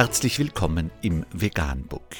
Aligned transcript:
Herzlich 0.00 0.38
willkommen 0.38 0.90
im 1.02 1.26
Veganbook. 1.30 2.16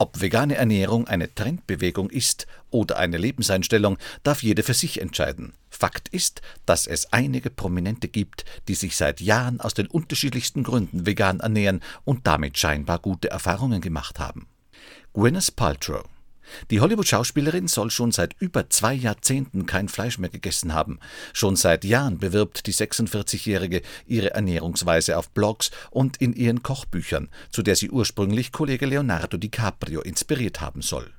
Ob 0.00 0.20
vegane 0.20 0.54
Ernährung 0.54 1.08
eine 1.08 1.34
Trendbewegung 1.34 2.08
ist 2.10 2.46
oder 2.70 2.98
eine 2.98 3.18
Lebenseinstellung, 3.18 3.98
darf 4.22 4.42
jeder 4.42 4.62
für 4.62 4.74
sich 4.74 5.00
entscheiden. 5.00 5.54
Fakt 5.70 6.08
ist, 6.08 6.40
dass 6.66 6.86
es 6.86 7.12
einige 7.12 7.50
Prominente 7.50 8.08
gibt, 8.08 8.44
die 8.68 8.74
sich 8.74 8.96
seit 8.96 9.20
Jahren 9.20 9.60
aus 9.60 9.74
den 9.74 9.88
unterschiedlichsten 9.88 10.62
Gründen 10.62 11.04
vegan 11.04 11.40
ernähren 11.40 11.80
und 12.04 12.26
damit 12.28 12.58
scheinbar 12.58 13.00
gute 13.00 13.30
Erfahrungen 13.30 13.80
gemacht 13.80 14.20
haben. 14.20 14.46
Gwyneth 15.14 15.56
Paltrow 15.56 16.04
die 16.70 16.80
Hollywood-Schauspielerin 16.80 17.68
soll 17.68 17.90
schon 17.90 18.12
seit 18.12 18.34
über 18.38 18.70
zwei 18.70 18.94
Jahrzehnten 18.94 19.66
kein 19.66 19.88
Fleisch 19.88 20.18
mehr 20.18 20.30
gegessen 20.30 20.74
haben. 20.74 20.98
Schon 21.32 21.56
seit 21.56 21.84
Jahren 21.84 22.18
bewirbt 22.18 22.66
die 22.66 22.74
46-Jährige 22.74 23.82
ihre 24.06 24.32
Ernährungsweise 24.32 25.16
auf 25.16 25.30
Blogs 25.30 25.70
und 25.90 26.18
in 26.18 26.32
ihren 26.32 26.62
Kochbüchern, 26.62 27.28
zu 27.50 27.62
der 27.62 27.76
sie 27.76 27.90
ursprünglich 27.90 28.52
Kollege 28.52 28.86
Leonardo 28.86 29.36
DiCaprio 29.36 30.00
inspiriert 30.00 30.60
haben 30.60 30.82
soll. 30.82 31.10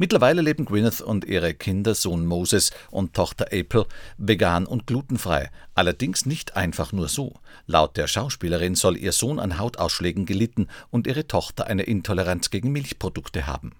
Mittlerweile 0.00 0.40
leben 0.40 0.64
Gwyneth 0.64 1.02
und 1.02 1.26
ihre 1.26 1.52
Kinder 1.52 1.94
Sohn 1.94 2.24
Moses 2.24 2.70
und 2.90 3.12
Tochter 3.12 3.48
April 3.52 3.84
vegan 4.16 4.64
und 4.64 4.86
glutenfrei, 4.86 5.50
allerdings 5.74 6.24
nicht 6.24 6.56
einfach 6.56 6.92
nur 6.92 7.08
so. 7.08 7.34
Laut 7.66 7.98
der 7.98 8.06
Schauspielerin 8.06 8.76
soll 8.76 8.96
ihr 8.96 9.12
Sohn 9.12 9.38
an 9.38 9.58
Hautausschlägen 9.58 10.24
gelitten 10.24 10.68
und 10.88 11.06
ihre 11.06 11.26
Tochter 11.26 11.66
eine 11.66 11.82
Intoleranz 11.82 12.48
gegen 12.48 12.72
Milchprodukte 12.72 13.46
haben. 13.46 13.72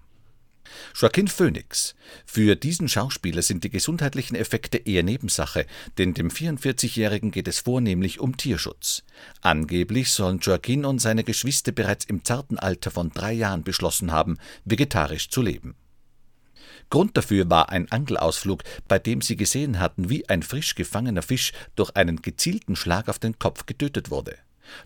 Joaquin 0.95 1.27
Phoenix. 1.27 1.95
Für 2.25 2.55
diesen 2.55 2.87
Schauspieler 2.87 3.41
sind 3.41 3.63
die 3.63 3.69
gesundheitlichen 3.69 4.35
Effekte 4.35 4.77
eher 4.77 5.03
Nebensache, 5.03 5.65
denn 5.97 6.13
dem 6.13 6.29
44-Jährigen 6.29 7.31
geht 7.31 7.47
es 7.47 7.59
vornehmlich 7.59 8.19
um 8.19 8.37
Tierschutz. 8.37 9.03
Angeblich 9.41 10.11
sollen 10.11 10.39
Joaquin 10.39 10.85
und 10.85 10.99
seine 10.99 11.23
Geschwister 11.23 11.71
bereits 11.71 12.05
im 12.05 12.23
zarten 12.23 12.57
Alter 12.57 12.91
von 12.91 13.09
drei 13.09 13.33
Jahren 13.33 13.63
beschlossen 13.63 14.11
haben, 14.11 14.37
vegetarisch 14.65 15.29
zu 15.29 15.41
leben. 15.41 15.75
Grund 16.89 17.15
dafür 17.15 17.49
war 17.49 17.69
ein 17.69 17.89
Angelausflug, 17.91 18.63
bei 18.87 18.99
dem 18.99 19.21
sie 19.21 19.37
gesehen 19.37 19.79
hatten, 19.79 20.09
wie 20.09 20.27
ein 20.27 20.43
frisch 20.43 20.75
gefangener 20.75 21.21
Fisch 21.21 21.53
durch 21.75 21.95
einen 21.95 22.21
gezielten 22.21 22.75
Schlag 22.75 23.07
auf 23.07 23.17
den 23.17 23.39
Kopf 23.39 23.65
getötet 23.65 24.11
wurde. 24.11 24.37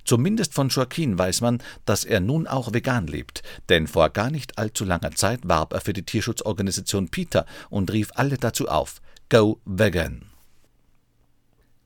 Zumindest 0.04 0.54
von 0.54 0.70
Joaquin 0.70 1.18
weiß 1.18 1.42
man, 1.42 1.62
dass 1.86 2.06
er 2.06 2.20
nun 2.20 2.48
auch 2.48 2.74
vegan 2.74 3.08
lebt, 3.08 3.44
denn 3.70 3.88
vor 3.88 4.10
gar 4.10 4.30
nicht 4.30 4.58
allzu 4.58 4.86
langer 4.86 5.12
Zeit 5.12 5.42
warb 5.44 5.74
er 5.74 5.82
für 5.82 5.94
die 5.94 6.04
Tierschutzorganisation 6.04 7.10
PETA 7.10 7.46
und 7.70 7.92
rief 7.92 8.10
alle 8.16 8.38
dazu 8.38 8.68
auf: 8.68 9.02
Go 9.30 9.60
vegan! 9.66 10.26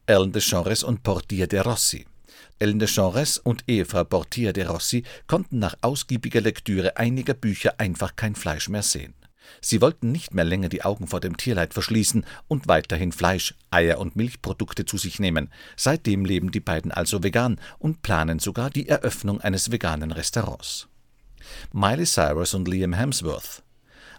Ellen 0.06 0.32
DeGeneres 0.32 0.84
und 0.84 1.04
Portia 1.04 1.46
de 1.46 1.60
Rossi. 1.60 2.06
Ellen 2.58 2.80
DeGeneres 2.80 3.38
und 3.38 3.64
Ehefrau 3.68 4.04
Portia 4.04 4.52
de 4.52 4.66
Rossi 4.66 5.04
konnten 5.28 5.60
nach 5.60 5.76
ausgiebiger 5.82 6.42
Lektüre 6.42 6.98
einiger 6.98 7.36
Bücher 7.36 7.80
einfach 7.80 8.16
kein 8.16 8.36
Fleisch 8.36 8.70
mehr 8.70 8.82
sehen. 8.82 9.14
Sie 9.62 9.82
wollten 9.82 10.12
nicht 10.12 10.34
mehr 10.34 10.46
länger 10.46 10.70
die 10.70 10.84
Augen 10.84 11.08
vor 11.08 11.20
dem 11.20 11.38
Tierleid 11.38 11.74
verschließen 11.74 12.26
und 12.48 12.68
weiterhin 12.68 13.12
Fleisch, 13.12 13.56
Eier 13.72 14.00
und 14.00 14.16
Milchprodukte 14.16 14.86
zu 14.86 14.98
sich 14.98 15.20
nehmen. 15.20 15.50
Seitdem 15.76 16.26
leben 16.26 16.52
die 16.52 16.60
beiden 16.60 16.92
also 16.92 17.24
vegan 17.24 17.60
und 17.78 18.02
planen 18.02 18.40
sogar 18.40 18.70
die 18.70 18.88
Eröffnung 18.88 19.42
eines 19.42 19.72
veganen 19.72 20.12
Restaurants. 20.12 20.88
Miley 21.72 22.06
Cyrus 22.06 22.54
und 22.54 22.68
Liam 22.68 22.94
Hemsworth. 22.94 23.64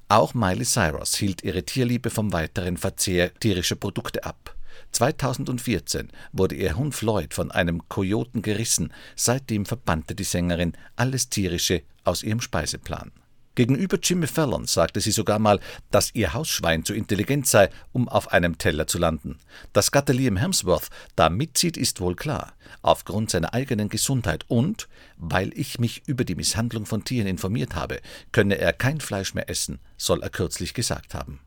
Auch 0.09 0.35
Miley 0.35 0.65
Cyrus 0.65 1.15
hielt 1.17 1.45
ihre 1.45 1.63
Tierliebe 1.63 2.11
vom 2.11 2.33
weiteren 2.33 2.77
Verzehr 2.77 3.33
tierischer 3.35 3.77
Produkte 3.77 4.25
ab. 4.25 4.57
2014 4.93 6.09
wurde 6.33 6.57
ihr 6.57 6.77
Hund 6.77 6.95
Floyd 6.95 7.33
von 7.33 7.51
einem 7.51 7.89
Kojoten 7.89 8.43
gerissen, 8.43 8.93
seitdem 9.15 9.67
verbannte 9.67 10.15
die 10.15 10.25
Sängerin 10.25 10.73
alles 10.97 11.29
Tierische 11.29 11.83
aus 12.05 12.23
ihrem 12.23 12.41
Speiseplan. 12.41 13.13
Gegenüber 13.57 13.99
Jimmy 14.01 14.27
Fallon 14.27 14.67
sagte 14.67 15.01
sie 15.01 15.11
sogar 15.11 15.39
mal, 15.39 15.61
dass 15.91 16.15
ihr 16.15 16.33
Hausschwein 16.35 16.85
zu 16.85 16.95
intelligent 16.95 17.47
sei, 17.47 17.69
um 17.93 18.09
auf 18.09 18.33
einem 18.33 18.59
Teller 18.59 18.87
zu 18.87 18.99
landen. 18.99 19.39
Dass 19.73 19.91
Gatte 19.91 20.13
Liam 20.13 20.37
Hemsworth 20.37 20.89
da 21.17 21.29
mitzieht, 21.29 21.77
ist 21.77 22.01
wohl 22.01 22.15
klar. 22.15 22.53
Aufgrund 22.83 23.31
seiner 23.31 23.53
eigenen 23.53 23.89
Gesundheit 23.89 24.45
und 24.49 24.89
weil 25.17 25.51
ich 25.59 25.81
mich 25.81 26.03
über 26.07 26.25
die 26.25 26.37
Misshandlung 26.37 26.87
von 26.87 27.05
Tieren 27.05 27.27
informiert 27.27 27.75
habe, 27.75 28.01
könne 28.31 28.57
er 28.57 28.73
kein 28.73 29.01
Fleisch 29.01 29.35
mehr 29.35 29.51
essen, 29.51 29.81
soll 29.97 30.23
er 30.23 30.31
kürzlich 30.31 30.73
gesagt 30.73 31.15
haben. 31.15 31.41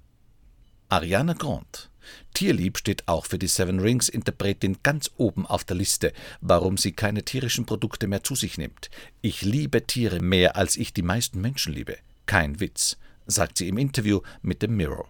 Ariana 0.90 1.34
Grande 1.34 1.93
Tierlieb 2.34 2.78
steht 2.78 3.08
auch 3.08 3.26
für 3.26 3.40
die 3.40 3.48
Seven 3.48 3.80
Rings 3.80 4.10
Interpretin 4.10 4.78
ganz 4.84 5.12
oben 5.18 5.46
auf 5.46 5.64
der 5.64 5.76
Liste, 5.76 6.14
warum 6.42 6.78
sie 6.78 6.92
keine 6.92 7.24
tierischen 7.24 7.66
Produkte 7.66 8.08
mehr 8.08 8.24
zu 8.24 8.36
sich 8.36 8.58
nimmt. 8.58 8.90
Ich 9.22 9.42
liebe 9.42 9.86
Tiere 9.86 10.20
mehr, 10.20 10.56
als 10.56 10.78
ich 10.78 10.94
die 10.94 11.02
meisten 11.02 11.42
Menschen 11.42 11.74
liebe. 11.74 11.98
Kein 12.26 12.60
Witz, 12.60 12.98
sagt 13.26 13.58
sie 13.58 13.68
im 13.68 13.78
Interview 13.78 14.22
mit 14.42 14.62
dem 14.62 14.76
Mirror. 14.76 15.08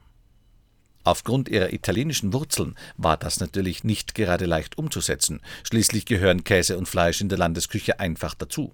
Aufgrund 1.06 1.50
ihrer 1.50 1.74
italienischen 1.74 2.32
Wurzeln 2.32 2.76
war 2.96 3.18
das 3.18 3.40
natürlich 3.40 3.84
nicht 3.84 4.16
gerade 4.16 4.46
leicht 4.46 4.78
umzusetzen. 4.78 5.42
Schließlich 5.64 6.06
gehören 6.06 6.46
Käse 6.46 6.78
und 6.78 6.88
Fleisch 6.88 7.20
in 7.20 7.28
der 7.30 7.38
Landesküche 7.38 8.00
einfach 8.00 8.36
dazu. 8.36 8.74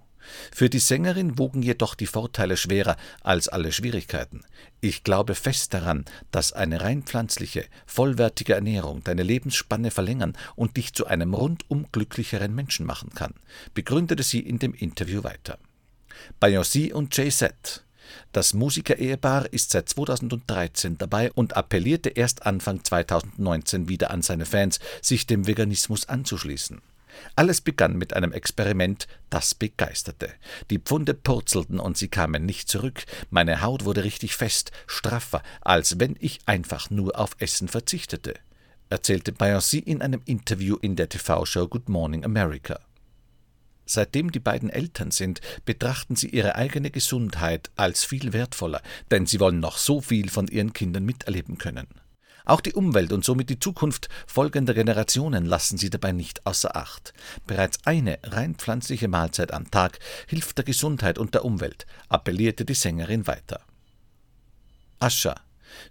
Für 0.53 0.69
die 0.69 0.80
Sängerin 0.80 1.38
wogen 1.38 1.62
jedoch 1.62 1.96
die 1.96 2.06
Vorteile 2.06 2.57
schwerer 2.57 2.97
als 3.22 3.47
alle 3.47 3.72
Schwierigkeiten. 3.72 4.41
Ich 4.81 5.03
glaube 5.03 5.35
fest 5.35 5.74
daran, 5.74 6.06
dass 6.31 6.53
eine 6.53 6.81
rein 6.81 7.03
pflanzliche, 7.03 7.66
vollwertige 7.85 8.53
Ernährung 8.53 9.03
deine 9.03 9.24
Lebensspanne 9.24 9.91
verlängern 9.91 10.38
und 10.56 10.78
dich 10.78 10.94
zu 10.94 11.07
einem 11.07 11.34
rundum 11.34 11.88
glücklicheren 11.91 12.53
Menschen 12.53 12.85
machen 12.85 13.12
kann, 13.13 13.34
begründete 13.74 14.24
sie 14.24 14.40
in 14.40 14.59
dem 14.59 14.74
Interview 14.74 15.24
weiter. 15.24 15.57
Beyoncé 16.41 16.94
und 16.94 17.16
Jay-Z 17.16 17.84
das 18.31 18.53
Musiker-Ehepaar 18.53 19.51
ist 19.53 19.72
seit 19.72 19.90
2013 19.90 20.97
dabei 20.97 21.31
und 21.31 21.56
appellierte 21.56 22.09
erst 22.09 22.46
Anfang 22.46 22.84
2019 22.84 23.90
wieder 23.90 24.12
an 24.12 24.22
seine 24.22 24.46
Fans, 24.46 24.80
sich 25.01 25.28
dem 25.28 25.47
Veganismus 25.47 26.07
anzuschließen. 26.07 26.81
Alles 27.36 27.62
begann 27.62 27.97
mit 27.97 28.14
einem 28.14 28.31
Experiment, 28.31 29.08
das 29.30 29.56
begeisterte. 29.56 30.31
Die 30.70 30.80
Pfunde 30.80 31.14
purzelten 31.14 31.80
und 31.80 31.97
sie 31.97 32.08
kamen 32.08 32.46
nicht 32.46 32.70
zurück. 32.70 33.06
Meine 33.30 33.62
Haut 33.62 33.86
wurde 33.86 34.03
richtig 34.03 34.36
fest, 34.36 34.72
straffer, 34.88 35.44
als 35.62 36.00
wenn 36.00 36.16
ich 36.19 36.40
einfach 36.46 36.90
nur 36.90 37.19
auf 37.19 37.36
Essen 37.40 37.68
verzichtete, 37.68 38.36
erzählte 38.90 39.31
Beyoncé 39.31 39.84
in 39.84 40.02
einem 40.02 40.22
Interview 40.25 40.75
in 40.81 40.96
der 40.96 41.09
TV-Show 41.09 41.68
Good 41.68 41.90
Morning 41.90 42.25
America. 42.25 42.80
Seitdem 43.86 44.31
die 44.31 44.40
beiden 44.40 44.69
Eltern 44.69 45.09
sind, 45.09 45.42
betrachten 45.66 46.16
sie 46.16 46.30
ihre 46.30 46.56
eigene 46.56 46.92
Gesundheit 46.92 47.72
als 47.75 48.03
viel 48.06 48.34
wertvoller, 48.34 48.84
denn 49.09 49.25
sie 49.25 49.40
wollen 49.40 49.59
noch 49.59 49.78
so 49.80 50.00
viel 50.00 50.30
von 50.30 50.48
ihren 50.48 50.74
Kindern 50.74 51.06
miterleben 51.06 51.58
können. 51.58 51.88
Auch 52.45 52.61
die 52.61 52.73
Umwelt 52.73 53.11
und 53.11 53.25
somit 53.25 53.50
die 53.50 53.59
Zukunft 53.59 54.09
folgender 54.27 54.73
Generationen 54.73 55.45
lassen 55.45 55.77
sie 55.77 55.89
dabei 55.89 56.11
nicht 56.11 56.45
außer 56.45 56.75
Acht. 56.75 57.13
Bereits 57.47 57.79
eine 57.85 58.19
rein 58.23 58.55
pflanzliche 58.55 59.07
Mahlzeit 59.07 59.53
am 59.53 59.69
Tag 59.72 60.00
hilft 60.27 60.57
der 60.57 60.66
Gesundheit 60.66 61.18
und 61.18 61.33
der 61.33 61.45
Umwelt, 61.45 61.86
appellierte 62.07 62.65
die 62.65 62.74
Sängerin 62.74 63.27
weiter. 63.27 63.62
Ascha 65.00 65.36